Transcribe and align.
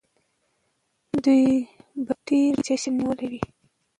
دوی 1.25 1.45
به 2.05 2.13
د 2.17 2.19
بري 2.25 2.41
جشن 2.65 2.93
نیولی 2.97 3.27
وي. 3.31 3.41